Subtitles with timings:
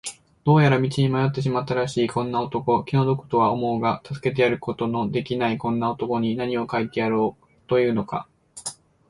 [0.45, 8.27] どうやら道に迷ってしまったらしいこんな男、気の毒とは思うが助けてやることのできないこんな男に、なにを書いてやろうというのか。